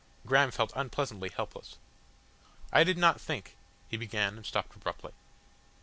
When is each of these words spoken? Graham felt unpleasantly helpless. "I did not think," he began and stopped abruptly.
Graham 0.25 0.49
felt 0.49 0.73
unpleasantly 0.75 1.29
helpless. 1.29 1.77
"I 2.73 2.83
did 2.83 2.97
not 2.97 3.21
think," 3.21 3.55
he 3.87 3.97
began 3.97 4.35
and 4.35 4.45
stopped 4.47 4.75
abruptly. 4.75 5.11